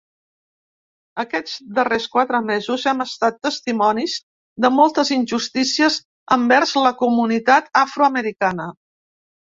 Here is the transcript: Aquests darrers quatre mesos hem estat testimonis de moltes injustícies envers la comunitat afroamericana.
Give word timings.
Aquests 1.23 1.57
darrers 1.79 2.07
quatre 2.15 2.39
mesos 2.47 2.85
hem 2.91 3.03
estat 3.05 3.37
testimonis 3.49 4.15
de 4.65 4.71
moltes 4.79 5.11
injustícies 5.19 5.99
envers 6.37 6.75
la 6.87 6.95
comunitat 7.03 7.71
afroamericana. 7.87 8.71